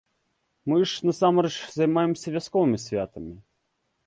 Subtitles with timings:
[0.71, 3.37] Мы ж, насамрэч, займаемся вясковымі святамі!